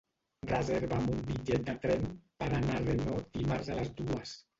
[0.51, 2.07] Reserva'm un bitllet de tren
[2.39, 4.35] per anar a Renau dimarts a les dues.